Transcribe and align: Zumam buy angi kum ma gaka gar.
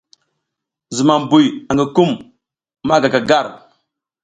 Zumam 0.95 1.23
buy 1.29 1.45
angi 1.69 1.85
kum 1.95 2.11
ma 2.87 2.95
gaka 3.03 3.19
gar. 3.29 3.47